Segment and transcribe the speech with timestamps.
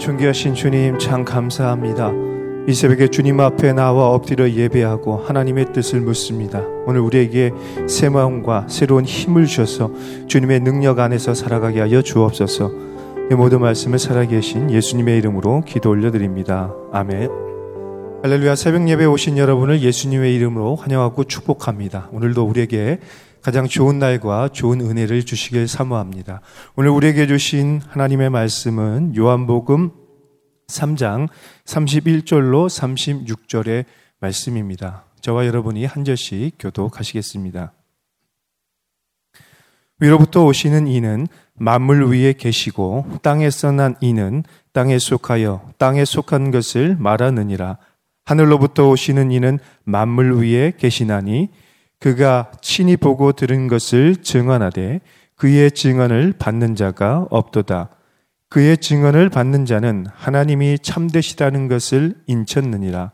[0.00, 2.10] 존귀하신 주님 참 감사합니다.
[2.66, 6.64] 이 새벽에 주님 앞에 나와 엎드려 예배하고 하나님의 뜻을 묻습니다.
[6.86, 7.50] 오늘 우리에게
[7.86, 9.92] 새 마음과 새로운 힘을 주셔서
[10.26, 12.72] 주님의 능력 안에서 살아가게 하여 주옵소서.
[13.30, 16.72] 이 모든 말씀을 살아계신 예수님의 이름으로 기도 올려드립니다.
[16.92, 17.28] 아멘.
[18.22, 22.08] 할렐루야 새벽 예배 오신 여러분을 예수님의 이름으로 환영하고 축복합니다.
[22.12, 23.00] 오늘도 우리에게
[23.42, 26.42] 가장 좋은 날과 좋은 은혜를 주시길 사모합니다.
[26.76, 29.92] 오늘 우리에게 주신 하나님의 말씀은 요한복음
[30.68, 31.28] 3장
[31.64, 33.86] 31절로 36절의
[34.20, 35.04] 말씀입니다.
[35.22, 37.72] 저와 여러분이 한 절씩 교독하시겠습니다.
[40.00, 47.78] 위로부터 오시는 이는 만물 위에 계시고 땅에서 난 이는 땅에 속하여 땅에 속한 것을 말하느니라.
[48.26, 51.48] 하늘로부터 오시는 이는 만물 위에 계시나니
[52.00, 55.00] 그가 친히 보고 들은 것을 증언하되
[55.36, 57.90] 그의 증언을 받는 자가 없도다.
[58.48, 63.12] 그의 증언을 받는 자는 하나님이 참되시다는 것을 인쳤느니라.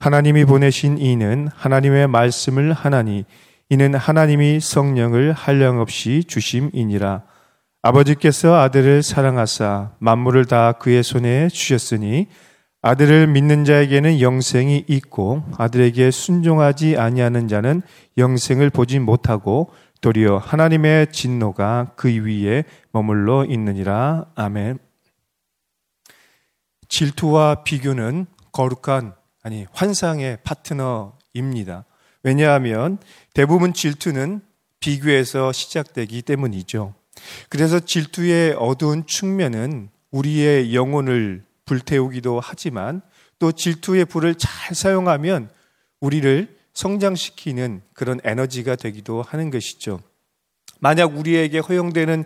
[0.00, 3.24] 하나님이 보내신 이는 하나님의 말씀을 하나니
[3.68, 7.22] 이는 하나님이 성령을 한량없이 주심이니라.
[7.82, 12.28] 아버지께서 아들을 사랑하사 만물을 다 그의 손에 주셨으니
[12.82, 17.82] 아들을 믿는 자에게는 영생이 있고 아들에게 순종하지 아니하는 자는
[18.16, 24.26] 영생을 보지 못하고 도리어 하나님의 진노가 그 위에 머물러 있느니라.
[24.34, 24.78] 아멘.
[26.88, 31.84] 질투와 비교는 거룩한 아니 환상의 파트너입니다.
[32.22, 32.98] 왜냐하면
[33.34, 34.40] 대부분 질투는
[34.80, 36.94] 비교에서 시작되기 때문이죠.
[37.48, 43.02] 그래서 질투의 어두운 측면은 우리의 영혼을 불태우기도 하지만
[43.38, 45.50] 또 질투의 불을 잘 사용하면
[46.00, 50.00] 우리를 성장시키는 그런 에너지가 되기도 하는 것이죠.
[50.80, 52.24] 만약 우리에게 허용되는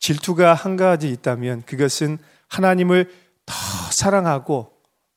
[0.00, 3.12] 질투가 한 가지 있다면 그것은 하나님을
[3.46, 3.54] 더
[3.92, 4.72] 사랑하고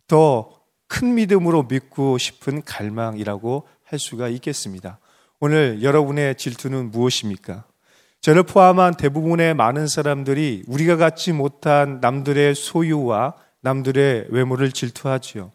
[0.08, 0.62] 더
[0.92, 5.00] 큰 믿음으로 믿고 싶은 갈망이라고 할 수가 있겠습니다.
[5.40, 7.64] 오늘 여러분의 질투는 무엇입니까?
[8.20, 15.52] 저를 포함한 대부분의 많은 사람들이 우리가 갖지 못한 남들의 소유와 남들의 외모를 질투하지요.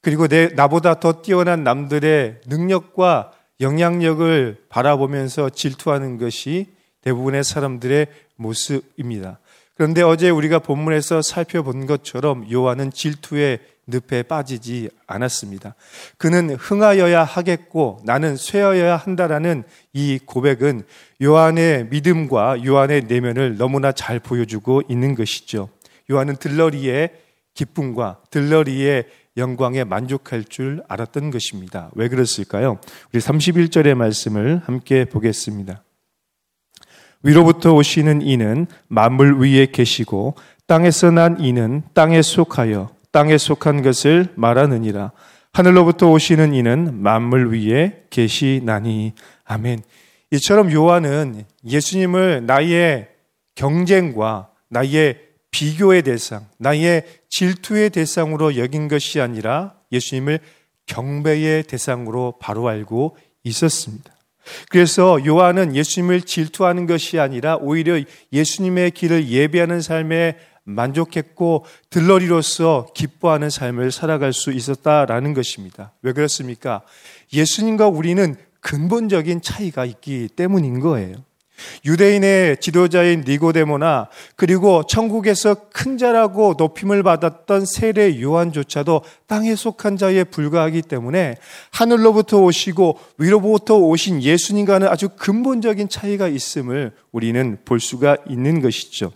[0.00, 8.06] 그리고 내, 나보다 더 뛰어난 남들의 능력과 영향력을 바라보면서 질투하는 것이 대부분의 사람들의
[8.36, 9.38] 모습입니다.
[9.74, 15.74] 그런데 어제 우리가 본문에서 살펴본 것처럼 요한은 질투의 늪에 빠지지 않았습니다.
[16.16, 20.82] 그는 흥하여야 하겠고 나는 쇠하여야 한다라는 이 고백은
[21.22, 25.68] 요한의 믿음과 요한의 내면을 너무나 잘 보여주고 있는 것이죠.
[26.10, 27.10] 요한은 들러리의
[27.54, 29.06] 기쁨과 들러리의
[29.36, 31.90] 영광에 만족할 줄 알았던 것입니다.
[31.94, 32.78] 왜 그랬을까요?
[33.12, 35.82] 우리 31절의 말씀을 함께 보겠습니다.
[37.22, 40.34] 위로부터 오시는 이는 만물 위에 계시고
[40.66, 45.12] 땅에서 난 이는 땅에 속하여 땅에 속한 것을 말하느니라.
[45.52, 49.14] 하늘로부터 오시는 이는 만물 위에 계시나니.
[49.44, 49.82] 아멘.
[50.32, 53.08] 이처럼 요한은 예수님을 나의
[53.54, 55.20] 경쟁과 나의
[55.54, 60.40] 비교의 대상, 나의 질투의 대상으로 여긴 것이 아니라 예수님을
[60.86, 64.12] 경배의 대상으로 바로 알고 있었습니다.
[64.68, 73.92] 그래서 요한은 예수님을 질투하는 것이 아니라 오히려 예수님의 길을 예배하는 삶에 만족했고 들러리로서 기뻐하는 삶을
[73.92, 75.92] 살아갈 수 있었다라는 것입니다.
[76.02, 76.82] 왜 그렇습니까?
[77.32, 81.14] 예수님과 우리는 근본적인 차이가 있기 때문인 거예요.
[81.84, 90.82] 유대인의 지도자인 니고데모나 그리고 천국에서 큰 자라고 높임을 받았던 세례 요한조차도 땅에 속한 자에 불과하기
[90.82, 91.36] 때문에
[91.70, 99.12] 하늘로부터 오시고 위로부터 오신 예수님과는 아주 근본적인 차이가 있음을 우리는 볼 수가 있는 것이죠.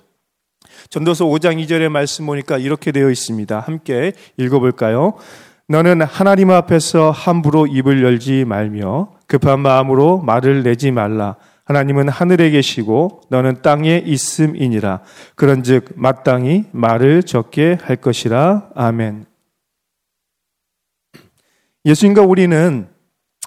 [0.90, 3.58] 전도서 5장 2절의 말씀 보니까 이렇게 되어 있습니다.
[3.58, 5.14] 함께 읽어볼까요?
[5.68, 11.36] 너는 하나님 앞에서 함부로 입을 열지 말며 급한 마음으로 말을 내지 말라.
[11.68, 15.02] 하나님은 하늘에 계시고 너는 땅에 있음이니라.
[15.34, 18.70] 그런즉 마땅히 말을 적게 할 것이라.
[18.74, 19.26] 아멘.
[21.84, 22.88] 예수님과 우리는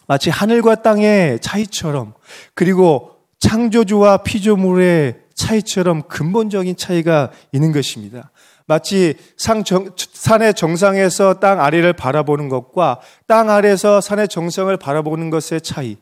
[0.07, 2.13] 마치 하늘과 땅의 차이처럼
[2.53, 8.29] 그리고 창조주와 피조물의 차이처럼 근본적인 차이가 있는 것입니다.
[8.67, 15.61] 마치 상 정, 산의 정상에서 땅 아래를 바라보는 것과 땅 아래에서 산의 정상을 바라보는 것의
[15.63, 15.97] 차이.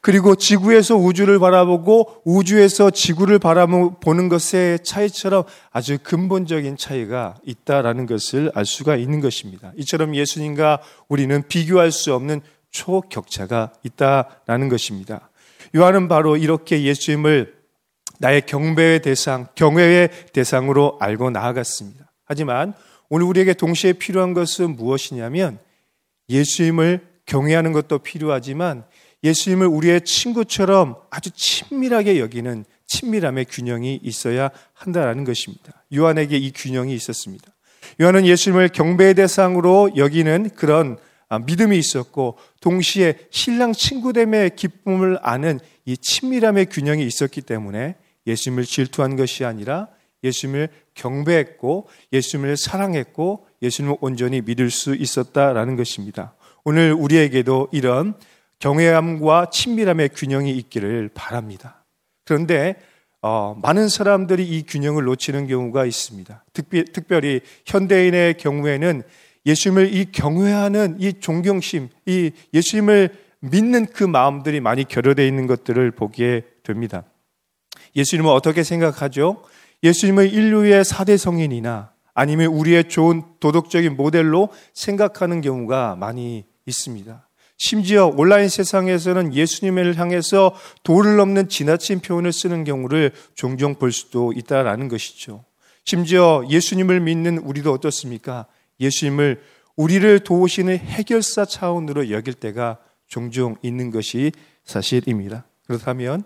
[0.00, 8.64] 그리고 지구에서 우주를 바라보고 우주에서 지구를 바라보는 것의 차이처럼 아주 근본적인 차이가 있다라는 것을 알
[8.64, 9.72] 수가 있는 것입니다.
[9.76, 12.40] 이처럼 예수님과 우리는 비교할 수 없는
[12.70, 15.30] 초격차가 있다라는 것입니다.
[15.74, 17.54] 요한은 바로 이렇게 예수님을
[18.18, 22.12] 나의 경배의 대상, 경외의 대상으로 알고 나아갔습니다.
[22.24, 22.74] 하지만
[23.08, 25.58] 오늘 우리에게 동시에 필요한 것은 무엇이냐면
[26.28, 28.84] 예수님을 경외하는 것도 필요하지만
[29.22, 35.84] 예수님을 우리의 친구처럼 아주 친밀하게 여기는 친밀함의 균형이 있어야 한다라는 것입니다.
[35.94, 37.52] 요한에게 이 균형이 있었습니다.
[38.00, 45.96] 요한은 예수님을 경배의 대상으로 여기는 그런 아, 믿음이 있었고 동시에 신랑 친구됨의 기쁨을 아는 이
[45.96, 47.94] 친밀함의 균형이 있었기 때문에
[48.26, 49.88] 예수님을 질투한 것이 아니라
[50.24, 56.34] 예수님을 경배했고 예수님을 사랑했고 예수님을 온전히 믿을 수 있었다라는 것입니다.
[56.64, 58.14] 오늘 우리에게도 이런
[58.60, 61.84] 경외함과 친밀함의 균형이 있기를 바랍니다.
[62.24, 62.76] 그런데
[63.22, 66.44] 어, 많은 사람들이 이 균형을 놓치는 경우가 있습니다.
[66.52, 69.02] 특히, 특별 히 현대인의 경우에는
[69.44, 73.10] 예수님을 이 경외하는 이 존경심, 이 예수님을
[73.40, 77.04] 믿는 그 마음들이 많이 결여되어 있는 것들을 보게 됩니다.
[77.96, 79.42] 예수님은 어떻게 생각하죠?
[79.82, 87.29] 예수님을 인류의 사대 성인이나 아니면 우리의 좋은 도덕적인 모델로 생각하는 경우가 많이 있습니다.
[87.60, 94.88] 심지어 온라인 세상에서는 예수님을 향해서 도를 넘는 지나친 표현을 쓰는 경우를 종종 볼 수도 있다라는
[94.88, 95.44] 것이죠.
[95.84, 98.46] 심지어 예수님을 믿는 우리도 어떻습니까?
[98.80, 99.42] 예수님을
[99.76, 104.32] 우리를 도우시는 해결사 차원으로 여길 때가 종종 있는 것이
[104.64, 105.44] 사실입니다.
[105.66, 106.22] 그렇다면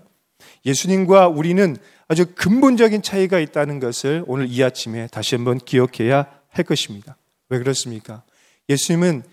[0.65, 1.77] 예수님과 우리는
[2.07, 7.17] 아주 근본적인 차이가 있다는 것을 오늘 이 아침에 다시 한번 기억해야 할 것입니다.
[7.49, 8.23] 왜 그렇습니까?
[8.69, 9.25] 예수님은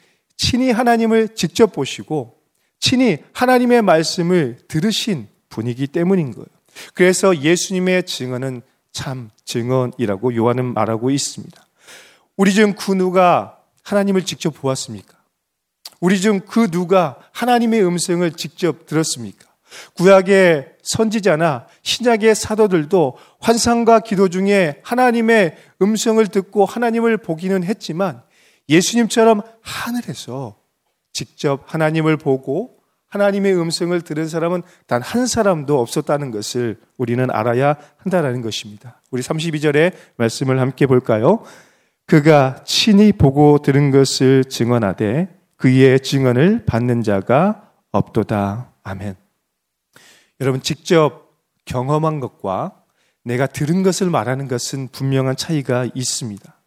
[0.42, 2.36] 친히 하나님을 직접 보시고
[2.80, 6.48] 친히 하나님의 말씀을 들으신 분이기 때문인 거예요.
[6.96, 11.64] 그래서 예수님의 증언은 참 증언이라고 요한은 말하고 있습니다.
[12.38, 15.16] 우리 중 그 누가 하나님을 직접 보았습니까?
[16.00, 19.46] 우리 중 그 누가 하나님의 음성을 직접 들었습니까?
[19.94, 28.24] 구약의 선지자나 신약의 사도들도 환상과 기도 중에 하나님의 음성을 듣고 하나님을 보기는 했지만
[28.72, 30.56] 예수님처럼 하늘에서
[31.14, 38.42] 직접 하나님을 보고 하나님의 음성을 들은 사람은 단 한 사람도 없었다는 것을 우리는 알아야 한다는
[38.42, 39.02] 것입니다.
[39.12, 41.44] 우리 32절의 말씀을 함께 볼까요?
[42.06, 45.28] 그가 친히 보고 들은 것을 증언하되
[45.58, 48.72] 그의 증언을 받는 자가 없도다.
[48.84, 49.16] 아멘.
[50.40, 51.36] 여러분, 직접
[51.66, 52.82] 경험한 것과
[53.24, 56.61] 내가 들은 것을 말하는 것은 분명한 차이가 있습니다.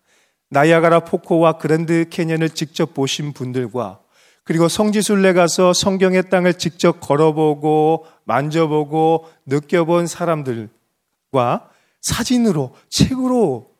[0.55, 4.01] 나이아가라 포코와 그랜드 캐년을 직접 보신 분들과
[4.45, 11.71] 그리고 성지순례 가서 성경의 땅을 직접 걸어보고 만져보고 느껴본 사람들과
[12.03, 13.75] 사진으로 책으로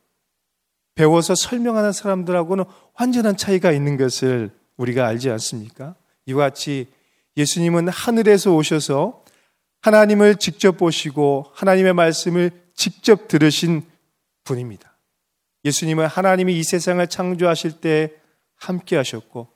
[0.95, 2.65] 배워서 설명하는 사람들하고는
[2.99, 5.95] 완전한 차이가 있는 것을 우리가 알지 않습니까?
[6.25, 6.87] 이와 같이
[7.37, 9.23] 예수님은 하늘에서 오셔서
[9.81, 13.83] 하나님을 직접 보시고 하나님의 말씀을 직접 들으신
[14.43, 14.94] 분입니다.
[15.65, 18.13] 예수님은 하나님이 이 세상을 창조하실 때
[18.55, 19.49] 함께 하셨고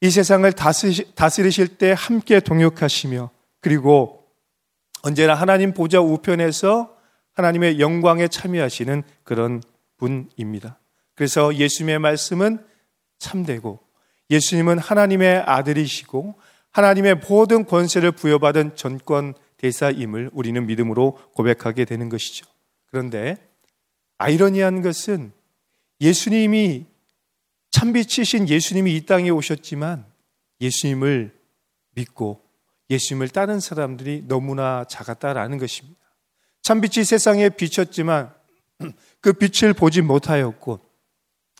[0.00, 4.26] 이 세상을 다스리실 때 함께 동역하시며 그리고
[5.02, 6.96] 언제나 하나님 보좌 우편에서
[7.34, 9.62] 하나님의 영광에 참여하시는 그런
[9.98, 10.78] 분입니다.
[11.14, 12.64] 그래서 예수님의 말씀은
[13.18, 13.78] 참되고
[14.30, 16.34] 예수님은 하나님의 아들이시고
[16.72, 22.46] 하나님의 모든 권세를 부여받은 전권 대사임을 우리는 믿음으로 고백하게 되는 것이죠.
[22.86, 23.36] 그런데
[24.18, 25.32] 아이러니한 것은
[26.02, 26.84] 예수님이
[27.70, 30.04] 참빛이신 예수님이 이 땅에 오셨지만
[30.60, 31.32] 예수님을
[31.94, 32.42] 믿고
[32.90, 36.00] 예수님을 따른 사람들이 너무나 작았다라는 것입니다.
[36.62, 38.34] 참빛이 세상에 비쳤지만
[39.20, 40.80] 그 빛을 보지 못하였고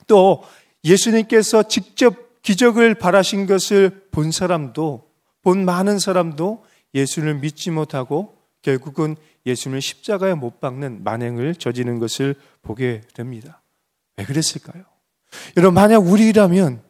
[0.08, 0.44] 또
[0.84, 5.08] 예수님께서 직접 기적을 바라신 것을 본 사람도
[5.42, 6.64] 본 많은 사람도
[6.94, 9.16] 예수를 믿지 못하고 결국은
[9.46, 13.61] 예수님을 십자가에 못 박는 만행을 저지는 것을 보게 됩니다.
[14.22, 14.84] 왜 그랬을까요?
[15.56, 16.82] 여러분, 만약 우리라면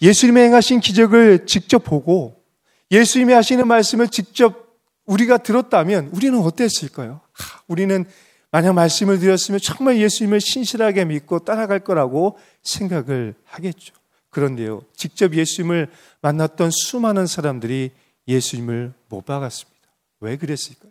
[0.00, 2.42] 예수님의 행하신 기적을 직접 보고
[2.90, 7.20] 예수님이 하시는 말씀을 직접 우리가 들었다면 우리는 어땠을까요?
[7.68, 8.04] 우리는
[8.50, 13.94] 만약 말씀을 드렸으면 정말 예수님을 신실하게 믿고 따라갈 거라고 생각을 하겠죠.
[14.30, 15.88] 그런데요, 직접 예수님을
[16.22, 17.90] 만났던 수많은 사람들이
[18.26, 19.80] 예수님을 못 박았습니다.
[20.20, 20.89] 왜 그랬을까요?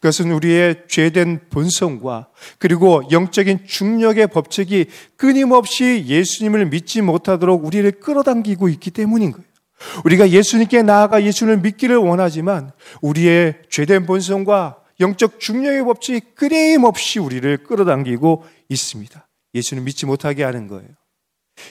[0.00, 2.28] 그것은 우리의 죄된 본성과
[2.58, 9.46] 그리고 영적인 중력의 법칙이 끊임없이 예수님을 믿지 못하도록 우리를 끌어당기고 있기 때문인 거예요.
[10.04, 12.70] 우리가 예수님께 나아가 예수를 믿기를 원하지만
[13.02, 19.28] 우리의 죄된 본성과 영적 중력의 법칙이 끊임없이 우리를 끌어당기고 있습니다.
[19.54, 20.88] 예수를 믿지 못하게 하는 거예요.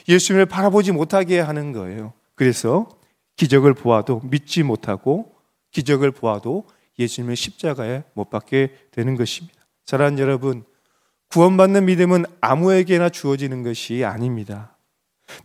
[0.08, 2.14] 예수님을 바라보지 못하게 하는 거예요.
[2.36, 2.88] 그래서
[3.38, 5.34] 기적을 보아도 믿지 못하고
[5.72, 6.66] 기적을 보아도
[7.00, 9.60] 예수님의 십자가에 못 박게 되는 것입니다.
[9.86, 10.64] 사랑하는 여러분,
[11.30, 14.78] 구원받는 믿음은 아무에게나 주어지는 것이 아닙니다.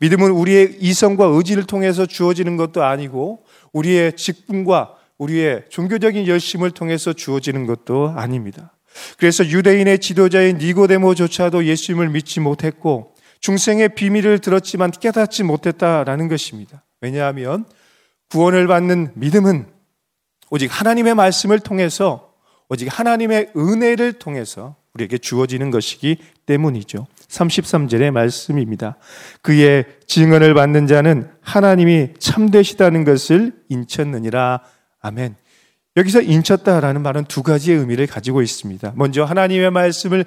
[0.00, 7.66] 믿음은 우리의 이성과 의지를 통해서 주어지는 것도 아니고 우리의 직분과 우리의 종교적인 열심을 통해서 주어지는
[7.66, 8.72] 것도 아닙니다.
[9.18, 16.84] 그래서 유대인의 지도자인 니고데모조차도 예수님을 믿지 못했고 중생의 비밀을 들었지만 깨닫지 못했다라는 것입니다.
[17.00, 17.64] 왜냐하면
[18.30, 19.66] 구원을 받는 믿음은
[20.50, 22.34] 오직 하나님의 말씀을 통해서
[22.68, 27.06] 오직 하나님의 은혜를 통해서 우리에게 주어지는 것이기 때문이죠.
[27.28, 28.96] 33절의 말씀입니다.
[29.40, 34.60] 그의 증언을 받는 자는 하나님이 참되시다는 것을 인쳤느니라.
[35.00, 35.36] 아멘.
[35.96, 38.92] 여기서 인쳤다라는 말은 두 가지의 의미를 가지고 있습니다.
[38.96, 40.24] 먼저 하나님의 말씀을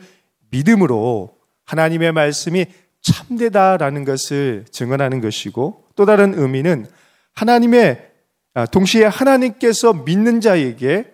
[0.50, 2.66] 믿음으로 하나님의 말씀이
[3.02, 6.86] 참되다라는 것을 증언하는 것이고 또 다른 의미는
[7.34, 8.13] 하나님의 아,
[8.72, 11.12] 동시에 하나님께서 믿는 자에게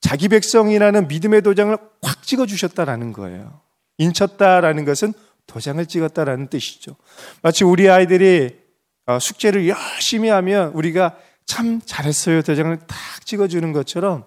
[0.00, 3.60] 자기 백성이라는 믿음의 도장을 확 찍어 주셨다라는 거예요.
[3.98, 5.14] 인쳤다라는 것은
[5.46, 6.96] 도장을 찍었다라는 뜻이죠.
[7.42, 8.58] 마치 우리 아이들이
[9.06, 12.42] 아, 숙제를 열심히 하면 우리가 참 잘했어요.
[12.42, 14.24] 도장을 탁 찍어 주는 것처럼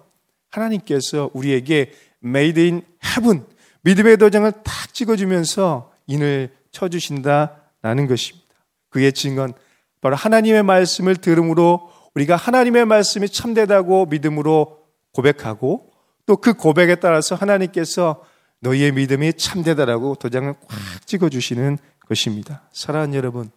[0.50, 1.92] 하나님께서 우리에게
[2.24, 3.44] made in heaven
[3.82, 8.48] 믿음의 도장을 탁 찍어 주면서 인을 쳐 주신다라는 것입니다.
[8.90, 9.52] 그의 증언
[10.00, 14.78] 바로 하나님의 말씀을 들음으로 우리가 하나님의 말씀이 참되다고 믿음으로
[15.12, 15.90] 고백하고
[16.26, 18.22] 또 그 고백에 따라서 하나님께서
[18.60, 22.68] 너희의 믿음이 참되다라고 도장을 꽉 찍어주시는 것입니다.
[22.72, 23.50] 사랑하는 여러분,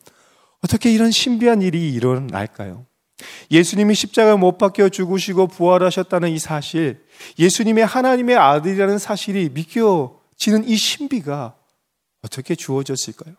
[0.63, 2.85] 어떻게 이런 신비한 일이 일어날까요?
[3.51, 7.03] 예수님이 십자가 못 박혀 죽으시고 부활하셨다는 이 사실,
[7.37, 11.55] 예수님의 하나님의 아들이라는 사실이 믿겨지는 이 신비가
[12.23, 13.35] 어떻게 주어졌을까요?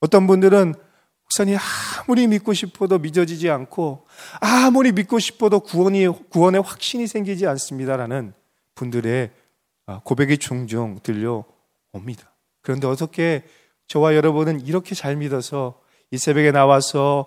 [0.00, 0.74] 어떤 분들은
[1.30, 1.56] 목사님
[2.00, 4.04] 아무리 믿고 싶어도 믿어지지 않고
[4.40, 8.34] 아무리 믿고 싶어도 구원이 구원의 확신이 생기지 않습니다라는
[8.74, 9.30] 분들의
[9.86, 12.34] 아, 고백이 종종 들려옵니다.
[12.62, 13.44] 그런데 어떻게
[13.86, 17.26] 저와 여러분은 이렇게 잘 믿어서 이 새벽에 나와서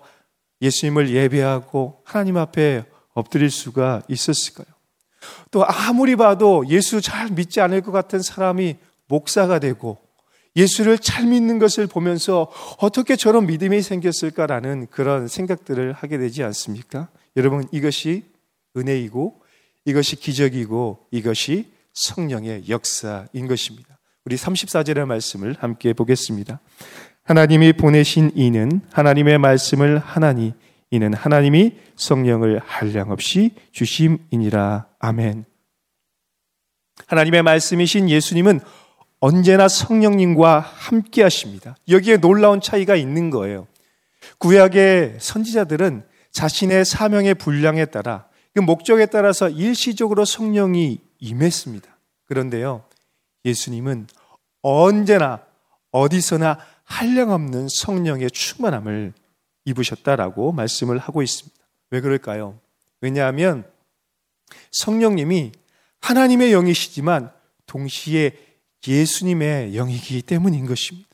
[0.60, 2.84] 예수님을 예배하고 하나님 앞에
[3.14, 4.66] 엎드릴 수가 있었을까요?
[5.50, 8.76] 또 아무리 봐도 예수 잘 믿지 않을 것 같은 사람이
[9.08, 10.03] 목사가 되고
[10.56, 17.08] 예수를 잘 믿는 것을 보면서 어떻게 저런 믿음이 생겼을까라는 그런 생각들을 하게 되지 않습니까?
[17.36, 18.24] 여러분, 이것이
[18.76, 19.40] 은혜이고
[19.84, 23.98] 이것이 기적이고 이것이 성령의 역사인 것입니다.
[24.24, 26.60] 우리 34절의 말씀을 함께 보겠습니다.
[27.24, 30.54] 하나님이 보내신 이는 하나님의 말씀을 하나니
[30.90, 34.86] 이는 하나님이 성령을 한량 없이 주심이니라.
[34.98, 35.44] 아멘.
[37.06, 38.60] 하나님의 말씀이신 예수님은
[39.26, 41.78] 언제나 성령님과 함께 하십니다.
[41.88, 43.66] 여기에 놀라운 차이가 있는 거예요.
[44.36, 51.88] 구약의 선지자들은 자신의 사명의 분량에 따라 그 목적에 따라서 일시적으로 성령이 임했습니다.
[52.26, 52.84] 그런데요,
[53.46, 54.08] 예수님은
[54.60, 55.40] 언제나
[55.90, 59.14] 어디서나 한량없는 성령의 충만함을
[59.64, 61.56] 입으셨다라고 말씀을 하고 있습니다.
[61.92, 62.58] 왜 그럴까요?
[63.00, 63.64] 왜냐하면
[64.72, 65.52] 성령님이
[66.00, 67.32] 하나님의 영이시지만
[67.64, 68.43] 동시에
[68.86, 71.08] 예수님의 영이기 때문인 것입니다.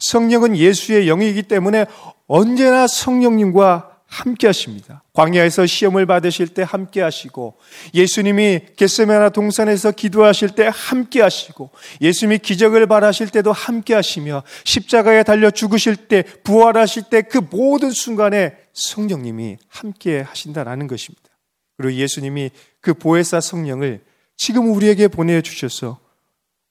[0.00, 1.86] 성령은 예수의 영이기 때문에
[2.26, 5.02] 언제나 성령님과 함께 하십니다.
[5.14, 7.58] 광야에서 시험을 받으실 때 함께 하시고
[7.92, 11.70] 예수님이 겟세마나 동산에서 기도하실 때 함께 하시고
[12.00, 18.56] 예수님이 기적을 바라실 때도 함께 하시며 십자가에 달려 죽으실 때 부활하실 때 그 모든 순간에
[18.72, 21.24] 성령님이 함께 하신다라는 것입니다.
[21.76, 24.04] 그리고 예수님이 그 보혜사 성령을
[24.36, 25.98] 지금 우리에게 보내 주셔서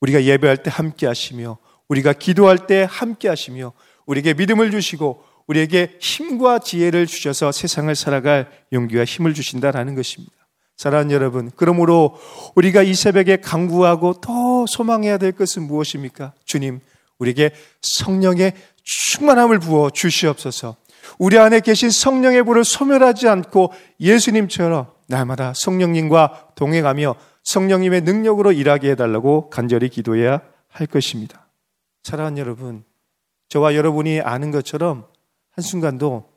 [0.05, 1.57] 우리가 예배할 때 함께 하시며
[1.87, 3.73] 우리가 기도할 때 함께 하시며
[4.05, 10.33] 우리에게 믿음을 주시고 우리에게 힘과 지혜를 주셔서 세상을 살아갈 용기와 힘을 주신다라는 것입니다.
[10.77, 12.17] 사랑하는 여러분, 그러므로
[12.55, 16.33] 우리가 이 새벽에 강구하고 더 소망해야 될 것은 무엇입니까?
[16.45, 16.81] 주님,
[17.17, 20.75] 우리에게 성령의 충만함을 부어 주시옵소서.
[21.17, 29.49] 우리 안에 계신 성령의 불을 소멸하지 않고 예수님처럼 날마다 성령님과 동행하며 성령님의 능력으로 일하게 해달라고
[29.49, 31.47] 간절히 기도해야 할 것입니다.
[32.03, 32.83] 사랑하는 여러분,
[33.47, 35.07] 저와 여러분이 아는 것처럼
[35.51, 36.29] 한순간도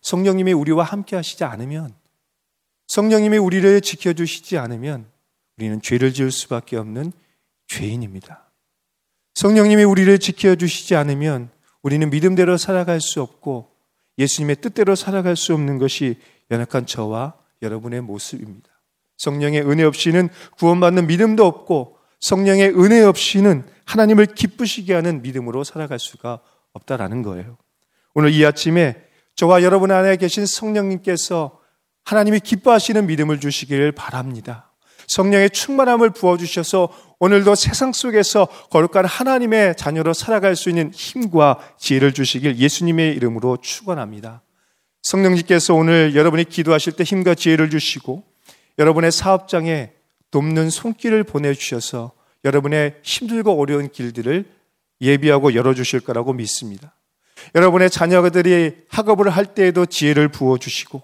[0.00, 1.94] 성령님이 우리와 함께 하시지 않으면
[2.88, 5.06] 성령님이 우리를 지켜주시지 않으면
[5.56, 7.12] 우리는 죄를 지을 수밖에 없는
[7.68, 8.50] 죄인입니다.
[9.34, 11.50] 성령님이 우리를 지켜주시지 않으면
[11.82, 13.70] 우리는 믿음대로 살아갈 수 없고
[14.18, 16.18] 예수님의 뜻대로 살아갈 수 없는 것이
[16.50, 18.69] 연약한 저와 여러분의 모습입니다.
[19.20, 26.40] 성령의 은혜 없이는 구원받는 믿음도 없고 성령의 은혜 없이는 하나님을 기쁘시게 하는 믿음으로 살아갈 수가
[26.72, 27.58] 없다라는 거예요.
[28.14, 28.96] 오늘 이 아침에
[29.36, 31.58] 저와 여러분 안에 계신 성령님께서
[32.04, 34.72] 하나님이 기뻐하시는 믿음을 주시기를 바랍니다.
[35.06, 42.56] 성령의 충만함을 부어주셔서 오늘도 세상 속에서 거룩한 하나님의 자녀로 살아갈 수 있는 힘과 지혜를 주시길
[42.56, 44.42] 예수님의 이름으로 축원합니다.
[45.02, 48.29] 성령님께서 오늘 여러분이 기도하실 때 힘과 지혜를 주시고
[48.80, 49.92] 여러분의 사업장에
[50.32, 52.12] 돕는 손길을 보내주셔서
[52.44, 54.44] 여러분의 힘들고 어려운 길들을
[55.00, 56.94] 예비하고 열어주실 거라고 믿습니다.
[57.54, 61.02] 여러분의 자녀들이 학업을 할 때에도 지혜를 부어주시고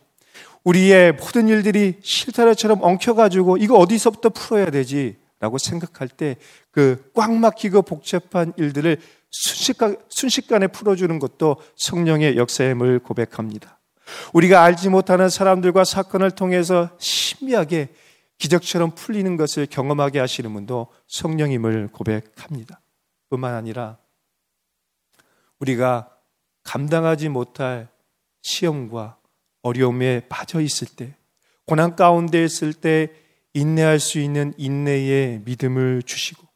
[0.65, 5.17] 우리의 모든 일들이 실타래처럼 엉켜가지고 이거 어디서부터 풀어야 되지?
[5.39, 6.37] 라고 생각할 때
[6.73, 8.99] 그 꽉 막히고 복잡한 일들을
[9.31, 13.76] 순식간, 순식간에 풀어주는 것도 성령의 역사임을 고백합니다.
[14.33, 17.89] 우리가 알지 못하는 사람들과 사건을 통해서 신비하게
[18.39, 22.81] 기적처럼 풀리는 것을 경험하게 하시는 분도 성령임을 고백합니다.
[23.29, 23.99] 뿐만 아니라
[25.59, 26.11] 우리가
[26.63, 27.89] 감당하지 못할
[28.43, 29.17] 시험과
[29.63, 31.15] 어려움에 빠져 있을 때,
[31.65, 33.11] 고난 가운데 있을 때
[33.55, 36.47] 인내할 수 있는 인내의 믿음을 주시고,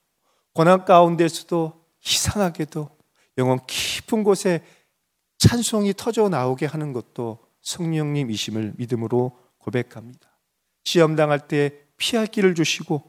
[0.52, 2.88] 고난 가운데서도 이상하게도
[3.38, 4.62] 영원 깊은 곳에
[5.40, 10.30] 찬송이 터져 나오게 하는 것도 성령님이심을 믿음으로 고백합니다.
[10.84, 13.02] 시험 당할 때 피할 길을 주시고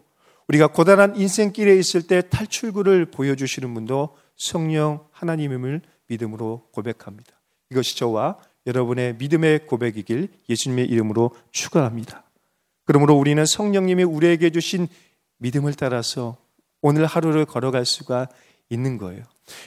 [0.48, 7.32] 우리가 고단한 인생길에 있을 때 탈출구를 보여주시는 분도 성령 하나님임을 믿음으로 고백합니다.
[7.70, 12.24] 이것이 저와 여러분의 믿음의 고백이길 예수님의 이름으로 축원합니다.
[12.86, 14.88] 그러므로 우리는 성령님이 우리에게 주신
[15.38, 16.38] 믿음을 따라서
[16.82, 18.28] 오늘 하루를 걸어갈 수가
[18.70, 19.24] 있는 거예요.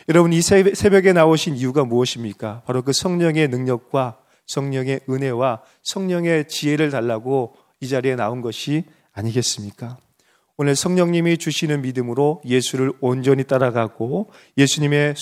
[0.08, 2.62] 여러분 이 새벽에 나오신 이유가 무엇입니까?
[2.66, 9.96] 바로 그 성령의 능력과 성령의 은혜와 성령의 지혜를 달라고 이 자리에 나온 것이 아니겠습니까?
[10.56, 15.14] 오늘 성령님이 주시는 믿음으로 예수를 온전히 따라가고 예수님의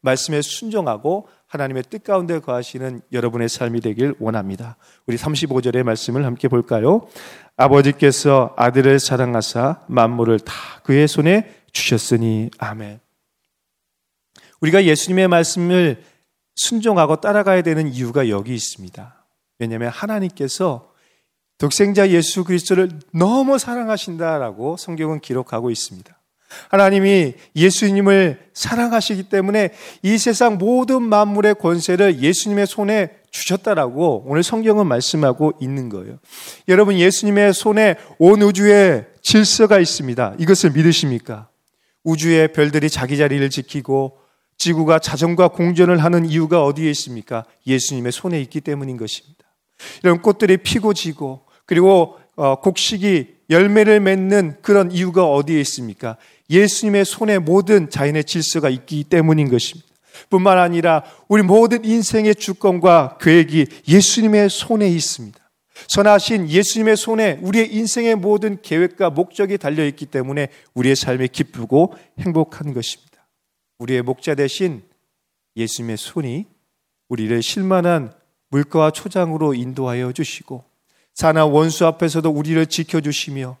[0.00, 4.76] 말씀에 순종하고 하나님의 뜻 가운데 거하시는 여러분의 삶이 되길 원합니다.
[5.06, 7.06] 우리 35절의 말씀을 함께 볼까요?
[7.56, 13.00] 아버지께서 아들을 사랑하사 만물을 다 그의 손에 주셨으니 아멘.
[14.60, 16.02] 우리가 예수님의 말씀을
[16.56, 19.26] 순종하고 따라가야 되는 이유가 여기 있습니다.
[19.58, 20.92] 왜냐하면 하나님께서
[21.58, 26.18] 독생자 예수 그리스도를 너무 사랑하신다라고 성경은 기록하고 있습니다.
[26.70, 29.70] 하나님이 예수님을 사랑하시기 때문에
[30.02, 36.18] 이 세상 모든 만물의 권세를 예수님의 손에 주셨다라고 오늘 성경은 말씀하고 있는 거예요.
[36.68, 40.36] 여러분 예수님의 손에 온 우주의 질서가 있습니다.
[40.38, 41.48] 이것을 믿으십니까?
[42.04, 44.18] 우주의 별들이 자기 자리를 지키고
[44.58, 47.44] 지구가 자전과 공전을 하는 이유가 어디에 있습니까?
[47.66, 49.44] 예수님의 손에 있기 때문인 것입니다.
[50.02, 56.16] 이런 꽃들이 피고 지고 그리고 어, 곡식이 열매를 맺는 그런 이유가 어디에 있습니까?
[56.50, 59.88] 예수님의 손에 모든 자연의 질서가 있기 때문인 것입니다.
[60.30, 65.38] 뿐만 아니라 우리 모든 인생의 주권과 계획이 예수님의 손에 있습니다.
[65.86, 73.07] 선하신 예수님의 손에 우리의 인생의 모든 계획과 목적이 달려있기 때문에 우리의 삶이 기쁘고 행복한 것입니다.
[73.78, 74.82] 우리의 목자 대신
[75.56, 76.46] 예수님의 손이
[77.08, 78.12] 우리를 실만한
[78.50, 80.64] 물가와 초장으로 인도하여 주시고
[81.14, 83.56] 사나 원수 앞에서도 우리를 지켜 주시며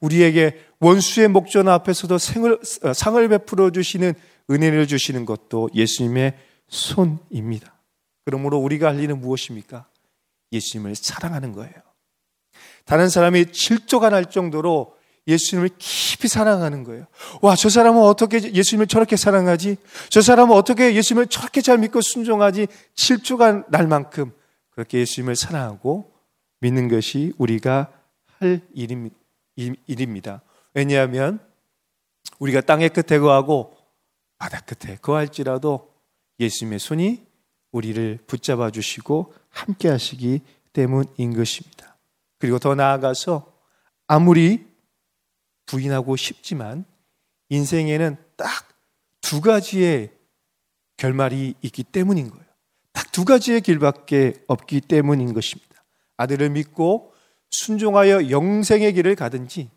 [0.00, 4.14] 우리에게 원수의 목전 앞에서도 생을, 어, 상을 베풀어 주시는
[4.50, 6.36] 은혜를 주시는 것도 예수님의
[6.68, 7.74] 손입니다.
[8.24, 9.86] 그러므로 우리가 할 일은 무엇입니까?
[10.52, 11.74] 예수님을 사랑하는 거예요.
[12.84, 14.96] 다른 사람이 질조가 날 정도로
[15.30, 17.06] 예수님을 깊이 사랑하는 거예요.
[17.40, 19.76] 와, 저 사람은 어떻게 예수님을 저렇게 사랑하지?
[20.08, 22.66] 저 사람은 어떻게 예수님을 저렇게 잘 믿고 순종하지?
[22.94, 24.32] 질주가 날 만큼
[24.70, 26.12] 그렇게 예수님을 사랑하고
[26.60, 27.90] 믿는 것이 우리가
[28.38, 30.42] 할 일입니다.
[30.74, 31.40] 왜냐하면
[32.38, 33.76] 우리가 땅의 끝에 거하고
[34.38, 35.92] 바다 끝에 거할지라도
[36.38, 37.22] 예수님의 손이
[37.72, 40.40] 우리를 붙잡아 주시고 함께 하시기
[40.72, 41.96] 때문인 것입니다.
[42.38, 43.52] 그리고 더 나아가서
[44.06, 44.69] 아무리
[45.70, 46.84] 부인하고 싶지만
[47.48, 48.70] 인생에는 딱
[49.30, 50.10] 두 가지의
[50.96, 52.44] 결말이 있기 때문인 거예요.
[52.92, 55.84] 딱 두 가지의 길밖에 없기 때문인 것입니다.
[56.16, 57.12] 아들을 믿고
[57.50, 59.70] 순종하여 영생의 길을 가든지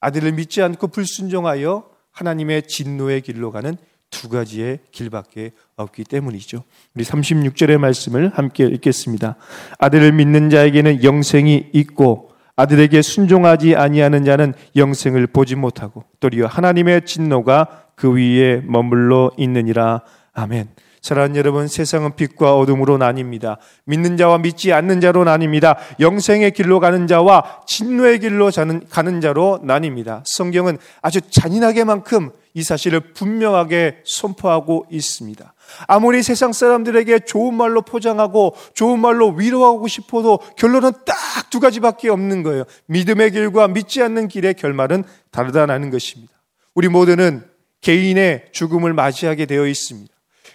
[0.00, 3.76] 아들을 믿지 않고 불순종하여 하나님의 진노의 길로 가는
[4.10, 6.64] 두 가지의 길밖에 없기 때문이죠.
[6.94, 9.36] 우리 36절의 말씀을 함께 읽겠습니다.
[9.78, 12.27] 아들을 믿는 자에게는 영생이 있고
[12.58, 20.02] 아들에게 순종하지 아니하는 자는 영생을 보지 못하고 또리어 하나님의 진노가 그 위에 머물러 있느니라.
[20.32, 20.68] 아멘.
[21.00, 23.58] 사랑하는 여러분, 세상은 빛과 어둠으로 나뉩니다.
[23.84, 25.76] 믿는 자와 믿지 않는 자로 나뉩니다.
[26.00, 28.50] 영생의 길로 가는 자와 진노의 길로
[28.90, 30.22] 가는 자로 나뉩니다.
[30.24, 35.54] 성경은 아주 잔인하게만큼 이 사실을 분명하게 선포하고 있습니다.
[35.86, 41.16] 아무리 세상 사람들에게 좋은 말로 포장하고 좋은 말로 위로하고 싶어도 결론은 딱
[41.50, 42.64] 두 가지밖에 없는 거예요.
[42.86, 46.32] 믿음의 길과 믿지 않는 길의 결말은 다르다는 것입니다.
[46.74, 47.42] 우리 모두는
[47.80, 50.12] 개인의 죽음을 맞이하게 되어 있습니다.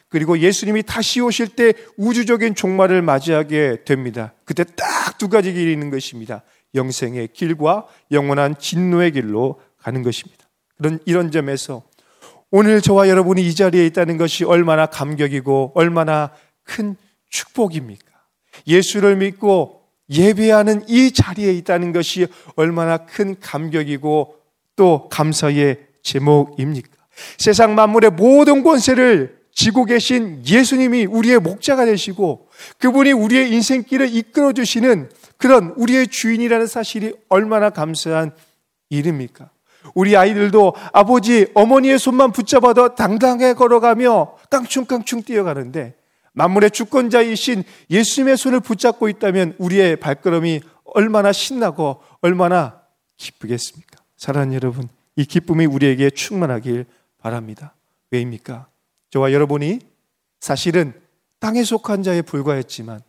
[0.10, 4.34] 그리고 예수님이 다시 오실 때 우주적인 종말을 맞이하게 됩니다.
[4.46, 6.44] 그때 딱 두 가지 길이 있는 것입니다.
[6.76, 10.46] 영생의 길과 영원한 진노의 길로 가는 것입니다.
[10.78, 11.84] 그런 이런 점에서
[12.56, 16.30] 오늘 저와 여러분이 이 자리에 있다는 것이 얼마나 감격이고 얼마나
[16.62, 16.96] 큰
[17.32, 18.06] 축복입니까?
[18.68, 24.36] 예수를 믿고 예배하는 이 자리에 있다는 것이 얼마나 큰 감격이고
[24.76, 26.90] 또 감사의 제목입니까?
[27.40, 35.10] 세상 만물의 모든 권세를 지고 계신 예수님이 우리의 목자가 되시고 그분이 우리의 인생길을 이끌어 주시는
[35.38, 38.32] 그런 우리의 주인이라는 사실이 얼마나 감사한
[38.92, 39.50] 일입니까?
[39.94, 45.96] 우리 아이들도 아버지, 어머니의 손만 붙잡아도 당당하게 걸어가며 깡충깡충 뛰어가는데
[46.34, 52.82] 만물의 주권자이신 예수님의 손을 붙잡고 있다면 우리의 발걸음이 얼마나 신나고 얼마나
[53.18, 54.04] 기쁘겠습니까?
[54.18, 56.86] 사랑하는 여러분, 이 기쁨이 우리에게 충만하길
[57.20, 57.76] 바랍니다.
[58.12, 58.68] 왜입니까?
[59.12, 59.80] 저와 여러분이
[60.40, 60.94] 사실은
[61.40, 63.02] 땅에 속한 자에 불과했지만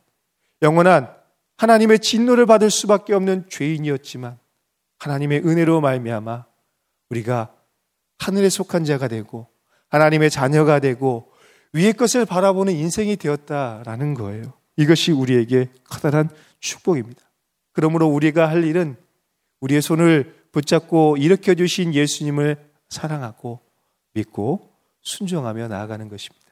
[0.62, 1.10] 영원한
[1.56, 4.38] 하나님의 진노를 받을 수밖에 없는 죄인이었지만
[4.98, 6.44] 하나님의 은혜로 말미암아
[7.10, 7.54] 우리가
[8.18, 9.48] 하늘에 속한 자가 되고
[9.88, 11.32] 하나님의 자녀가 되고
[11.72, 14.54] 위의 것을 바라보는 인생이 되었다라는 거예요.
[14.76, 16.28] 이것이 우리에게 커다란
[16.60, 17.20] 축복입니다.
[17.72, 18.96] 그러므로 우리가 할 일은
[19.60, 22.56] 우리의 손을 붙잡고 일으켜 주신 예수님을
[22.88, 23.60] 사랑하고
[24.12, 24.70] 믿고
[25.02, 26.44] 순종하며 나아가는 것입니다.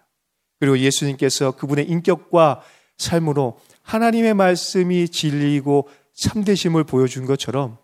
[0.58, 2.62] 그리고 예수님께서 그분의 인격과
[2.98, 7.78] 삶으로 하나님의 말씀이 진리이고 참되심을 보여준 것처럼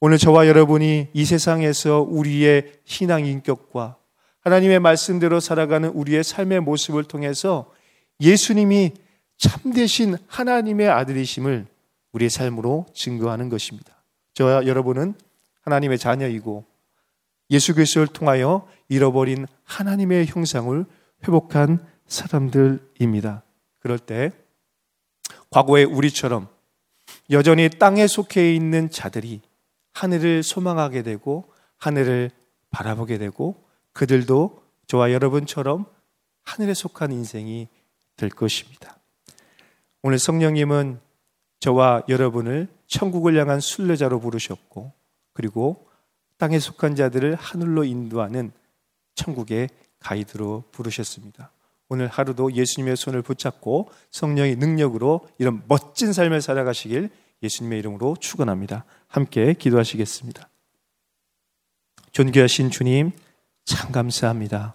[0.00, 3.96] 오늘 저와 여러분이 이 세상에서 우리의 신앙 인격과
[4.40, 7.72] 하나님의 말씀대로 살아가는 우리의 삶의 모습을 통해서
[8.20, 8.92] 예수님이
[9.38, 11.66] 참되신 하나님의 아들이심을
[12.12, 13.92] 우리의 삶으로 증거하는 것입니다.
[14.34, 15.14] 저와 여러분은
[15.62, 16.64] 하나님의 자녀이고
[17.50, 20.84] 예수 그리스도를 통하여 잃어버린 하나님의 형상을
[21.24, 23.42] 회복한 사람들입니다.
[23.80, 24.30] 그럴 때
[25.50, 26.46] 과거의 우리처럼
[27.30, 29.40] 여전히 땅에 속해 있는 자들이
[29.98, 32.30] 하늘을 소망하게 되고 하늘을
[32.70, 35.86] 바라보게 되고 그들도 저와 여러분처럼
[36.44, 37.66] 하늘에 속한 인생이
[38.16, 38.96] 될 것입니다.
[40.02, 41.00] 오늘 성령님은
[41.58, 44.92] 저와 여러분을 천국을 향한 순례자로 부르셨고
[45.32, 45.88] 그리고
[46.36, 48.52] 땅에 속한 자들을 하늘로 인도하는
[49.16, 51.50] 천국의 가이드로 부르셨습니다.
[51.88, 57.10] 오늘 하루도 예수님의 손을 붙잡고 성령의 능력으로 이런 멋진 삶을 살아가시길
[57.42, 58.84] 예수님의 이름으로 축원합니다.
[59.06, 60.48] 함께 기도하시겠습니다.
[62.12, 63.12] 존귀하신 주님,
[63.64, 64.74] 참 감사합니다.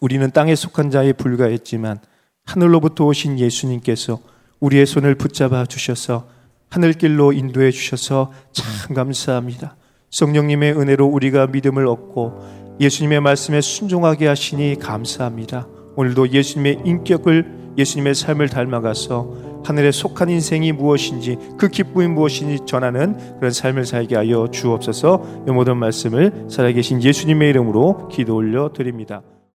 [0.00, 2.00] 우리는 땅에 속한 자에 불과했지만
[2.44, 4.20] 하늘로부터 오신 예수님께서
[4.60, 6.28] 우리의 손을 붙잡아 주셔서
[6.68, 9.76] 하늘길로 인도해 주셔서 참 감사합니다.
[10.10, 15.66] 성령님의 은혜로 우리가 믿음을 얻고 예수님의 말씀에 순종하게 하시니 감사합니다.
[15.96, 23.50] 오늘도 예수님의 인격을 예수님의 삶을 닮아가서 하늘에 속한 인생이 무엇인지 그 기쁨이 무엇인지 전하는 그런
[23.50, 29.22] 삶을 살게 하여 주옵소서 이 모든 말씀을 살아계신 예수님의 이름으로 기도 올려 드립니다.